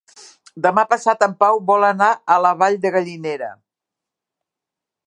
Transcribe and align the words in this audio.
Demà 0.65 0.83
passat 0.93 1.25
en 1.27 1.35
Pau 1.43 1.61
vol 1.69 1.85
anar 1.91 2.09
a 2.37 2.41
la 2.47 2.55
Vall 2.63 2.79
de 2.87 2.95
Gallinera. 2.97 3.53